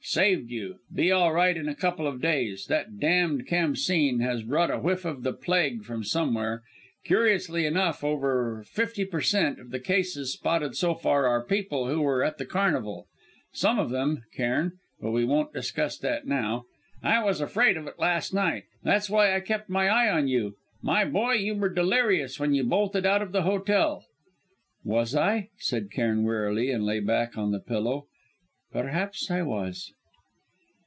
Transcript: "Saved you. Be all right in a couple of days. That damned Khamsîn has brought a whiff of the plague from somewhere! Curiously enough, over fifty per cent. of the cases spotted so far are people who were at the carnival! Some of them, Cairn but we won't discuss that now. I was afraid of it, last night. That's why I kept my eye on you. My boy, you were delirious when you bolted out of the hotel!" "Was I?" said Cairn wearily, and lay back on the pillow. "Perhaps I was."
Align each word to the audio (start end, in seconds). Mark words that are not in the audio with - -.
"Saved 0.03 0.49
you. 0.51 0.79
Be 0.93 1.09
all 1.11 1.31
right 1.31 1.55
in 1.55 1.69
a 1.69 1.75
couple 1.75 2.05
of 2.05 2.21
days. 2.23 2.65
That 2.65 2.99
damned 2.99 3.47
Khamsîn 3.47 4.19
has 4.19 4.41
brought 4.43 4.71
a 4.71 4.79
whiff 4.79 5.05
of 5.05 5.21
the 5.23 5.31
plague 5.31 5.83
from 5.83 6.03
somewhere! 6.03 6.63
Curiously 7.05 7.65
enough, 7.67 8.03
over 8.03 8.63
fifty 8.67 9.05
per 9.05 9.21
cent. 9.21 9.57
of 9.59 9.69
the 9.69 9.79
cases 9.79 10.33
spotted 10.33 10.75
so 10.75 10.95
far 10.95 11.27
are 11.27 11.41
people 11.45 11.87
who 11.87 12.01
were 12.01 12.25
at 12.25 12.39
the 12.39 12.45
carnival! 12.47 13.07
Some 13.53 13.79
of 13.79 13.89
them, 13.91 14.23
Cairn 14.35 14.73
but 14.99 15.11
we 15.11 15.23
won't 15.23 15.53
discuss 15.53 15.97
that 15.99 16.25
now. 16.27 16.65
I 17.03 17.23
was 17.23 17.39
afraid 17.39 17.77
of 17.77 17.85
it, 17.87 17.97
last 17.99 18.33
night. 18.33 18.63
That's 18.83 19.09
why 19.09 19.33
I 19.33 19.39
kept 19.39 19.69
my 19.69 19.87
eye 19.87 20.09
on 20.11 20.27
you. 20.27 20.55
My 20.81 21.05
boy, 21.05 21.33
you 21.35 21.55
were 21.55 21.69
delirious 21.69 22.37
when 22.39 22.53
you 22.55 22.63
bolted 22.65 23.05
out 23.05 23.21
of 23.21 23.31
the 23.31 23.43
hotel!" 23.43 24.05
"Was 24.83 25.15
I?" 25.15 25.49
said 25.59 25.89
Cairn 25.91 26.23
wearily, 26.23 26.69
and 26.71 26.83
lay 26.85 26.99
back 26.99 27.37
on 27.37 27.51
the 27.51 27.59
pillow. 27.59 28.07
"Perhaps 28.73 29.29
I 29.31 29.41
was." 29.41 29.93